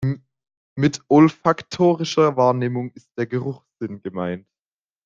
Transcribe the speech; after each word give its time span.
Mit 0.75 1.03
olfaktorischer 1.09 2.35
Wahrnehmung 2.35 2.91
ist 2.95 3.11
der 3.19 3.27
Geruchssinn 3.27 4.01
gemeint. 4.01 4.47